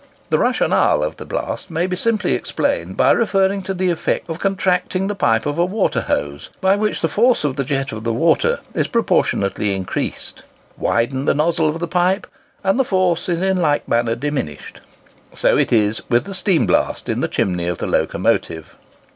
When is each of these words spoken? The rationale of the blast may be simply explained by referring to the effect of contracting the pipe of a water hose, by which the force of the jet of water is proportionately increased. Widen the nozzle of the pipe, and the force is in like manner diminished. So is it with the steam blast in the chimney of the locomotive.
The 0.31 0.39
rationale 0.39 1.03
of 1.03 1.17
the 1.17 1.27
blast 1.27 1.69
may 1.69 1.85
be 1.85 1.95
simply 1.95 2.33
explained 2.33 2.97
by 2.97 3.11
referring 3.11 3.61
to 3.61 3.73
the 3.75 3.91
effect 3.91 4.27
of 4.31 4.39
contracting 4.39 5.05
the 5.05 5.13
pipe 5.13 5.45
of 5.45 5.59
a 5.59 5.65
water 5.65 6.01
hose, 6.01 6.49
by 6.59 6.75
which 6.75 7.01
the 7.01 7.07
force 7.07 7.43
of 7.43 7.55
the 7.55 7.63
jet 7.63 7.91
of 7.91 8.07
water 8.07 8.61
is 8.73 8.87
proportionately 8.87 9.75
increased. 9.75 10.41
Widen 10.75 11.25
the 11.25 11.35
nozzle 11.35 11.69
of 11.69 11.77
the 11.77 11.87
pipe, 11.87 12.25
and 12.63 12.79
the 12.79 12.83
force 12.83 13.29
is 13.29 13.43
in 13.43 13.57
like 13.57 13.87
manner 13.87 14.15
diminished. 14.15 14.81
So 15.33 15.55
is 15.59 15.99
it 15.99 16.05
with 16.09 16.23
the 16.23 16.33
steam 16.33 16.65
blast 16.65 17.07
in 17.07 17.21
the 17.21 17.27
chimney 17.27 17.67
of 17.67 17.77
the 17.77 17.85
locomotive. 17.85 18.75